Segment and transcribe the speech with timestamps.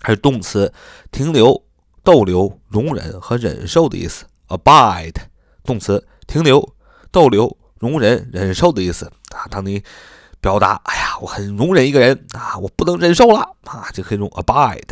[0.00, 0.72] 还是动词，
[1.10, 1.66] 停留。
[2.02, 4.24] 逗留、容忍和忍受的意思。
[4.48, 5.14] abide
[5.64, 6.74] 动词，停留、
[7.10, 9.46] 逗留、容忍、忍受的意思啊。
[9.50, 9.82] 当你
[10.40, 14.90] 表达“哎呀，我很容忍一个人啊，我不能忍受了啊”，就可以用 abide。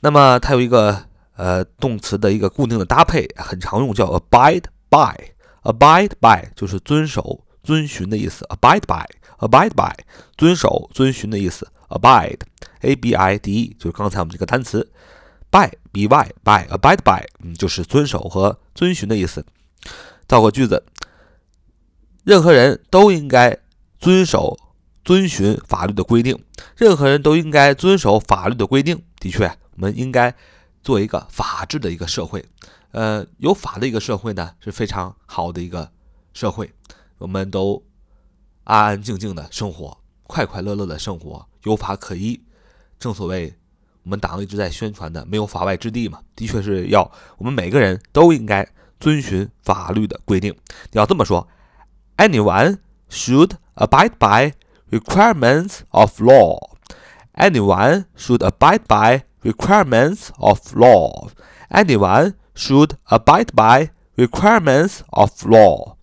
[0.00, 1.02] 那么它有一个
[1.36, 5.14] 呃动词的一个固定的搭配，很常用，叫 abide by。
[5.62, 8.46] abide by 就是遵守、遵循的意思。
[8.50, 9.92] abide by，abide by
[10.36, 11.66] 遵守、遵循的意思。
[11.88, 14.88] abide，a b i d e 就是刚才我们这个单词。
[15.50, 19.44] By by by abide by，嗯，就是遵守和遵循的意思。
[20.26, 20.84] 造个句子：
[22.24, 23.58] 任何人都应该
[23.98, 24.58] 遵守、
[25.04, 26.44] 遵循法律的规定。
[26.76, 29.02] 任何人都应该遵守法律的规定。
[29.20, 30.34] 的确，我们应该
[30.82, 32.44] 做一个法治的一个社会。
[32.90, 35.90] 呃，有法的一个社会呢，是非常好的一个
[36.32, 36.72] 社会。
[37.18, 37.82] 我们都
[38.64, 42.42] 安安静静的生活，快快乐乐的生活，有法可依。
[42.98, 43.54] 正所谓。
[44.06, 48.64] 我们党一直在宣传的“没有法外之地”嘛，的确是要我们每个人都应该
[49.00, 50.54] 遵循法律的规定。
[50.92, 51.48] 要这么说
[52.16, 52.78] ：Anyone
[53.10, 54.52] should abide by
[54.92, 56.76] requirements of law.
[57.34, 61.30] Anyone should abide by requirements of law.
[61.68, 65.96] Anyone should abide by requirements of law.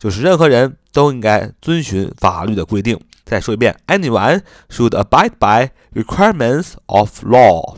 [0.00, 3.00] 就是任何人都应该遵循法律的规定。
[3.25, 7.77] 再说一遍，anyone should abide by requirements of law。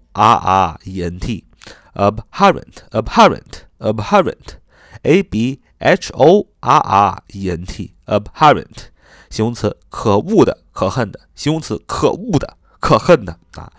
[0.13, 1.45] R R E N T
[1.93, 4.57] abhorrent abhorrent abhorrent
[5.03, 8.89] A B H O R R E N T abhorrent
[9.29, 13.71] 形容词可恶的可恨的形容词可恶的可恨的啊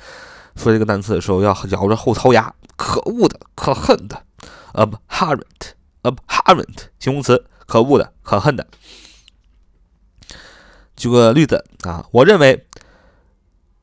[0.56, 4.22] 说这个单词的时候要咬着后槽牙可恶的可恨的
[4.72, 5.72] abhorrent
[6.02, 8.66] abhorrent 形容词可恶的可恨的
[10.96, 12.66] 举个例子啊我认为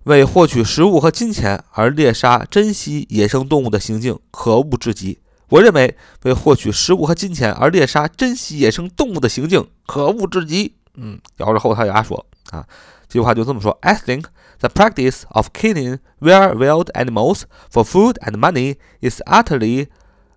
[0.10, 5.20] 为获取食物和金钱而猎杀珍稀野生动物的行径可恶至极。
[5.50, 10.76] 我认为，为获取食物和金钱而猎杀珍稀野生动物的行径可恶至极。
[10.96, 12.66] 嗯，咬着后槽牙说啊，
[13.08, 14.26] 这句话就这么说：I think
[14.58, 19.90] the practice of killing rare wild animals for food and money is utterly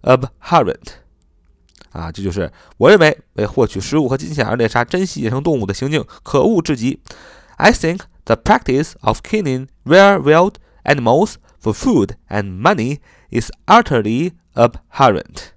[0.02, 1.00] abhorrent。
[1.92, 7.00] 啊，这就是我认为为获取食物和金钱而猎杀珍稀野生动物的行径可恶至极。
[7.56, 8.00] I think。
[8.24, 15.50] The practice of killing rare wild animals for food and money is utterly abhorrent.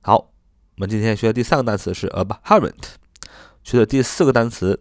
[0.00, 0.32] 好，我
[0.76, 2.94] 们今天学的第三个单词是 abhorrent，
[3.62, 4.80] 学的第四个单词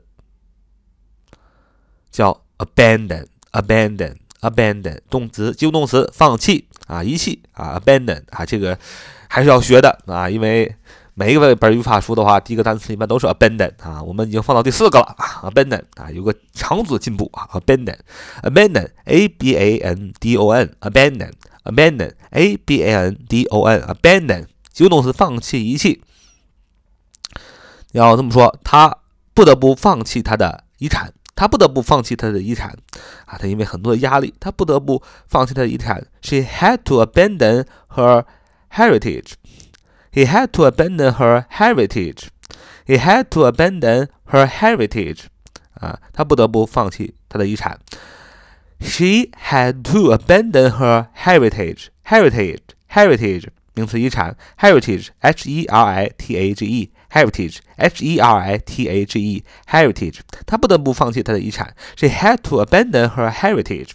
[2.09, 8.79] 叫 abandon，abandon，abandon，动词，及物动词，放弃啊，遗弃啊，abandon 啊，这个
[9.27, 10.73] 还是要学的啊，因为
[11.21, 26.01] 每一个本语法书的话，第一个单词一般都是 abandon 啊，我们已经放到第四个了啊，abandon 啊，有个长足的进步啊，abandon，abandon，a b a n d o n，abandon，abandon，a b a n d o n，abandon，及物动词，放弃，遗弃。
[27.91, 28.97] 要这么说，他
[29.35, 32.75] 不得不放弃他的遗产，他不得不放弃他的遗产
[33.25, 33.37] 啊！
[33.37, 36.03] 他因为很多的压力，他不得不放弃他的遗产。
[36.23, 37.65] She had to abandon
[37.95, 38.23] her
[38.73, 39.33] heritage.
[40.12, 42.28] He had to abandon her heritage.
[42.86, 45.24] He had to abandon her heritage.
[45.74, 47.78] 啊，他不得不放弃他的遗产。
[48.80, 51.88] She had to abandon her heritage.
[52.04, 52.60] Heritage,
[52.90, 54.36] heritage，名词，遗产。
[54.58, 61.74] Heritage, H-E-R-I-T-A-G-E。Heritage, H-E-R-I-T-A-G-E, heritage，她不得不放弃她的遗产。
[61.96, 63.90] She had to abandon her heritage。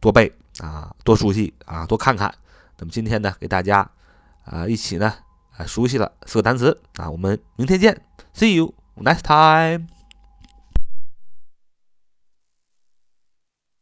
[0.00, 2.34] 多背啊，多熟悉啊，多看看。
[2.78, 3.88] 那么今天呢，给大家
[4.44, 5.12] 啊一起呢
[5.56, 7.10] 啊熟悉了四个单词啊。
[7.10, 8.02] 我们明天见
[8.34, 9.99] ，See you next time。